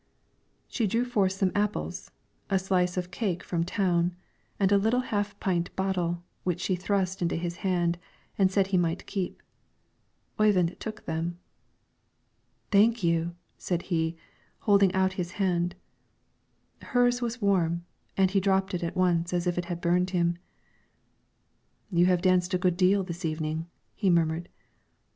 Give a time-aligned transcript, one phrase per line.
[0.67, 2.09] She drew forth some apples,
[2.49, 4.15] a slice of a cake from town,
[4.59, 7.99] and a little half pint bottle, which she thrust into his hand,
[8.35, 9.43] and said he might keep.
[10.39, 11.37] Oyvind took them.
[12.71, 14.17] "Thank you!" said he,
[14.61, 15.75] holding out his hand;
[16.81, 17.85] hers was warm,
[18.17, 20.39] and he dropped it at once as if it had burned him.
[21.91, 24.49] "You have danced a good deal this evening," he murmured.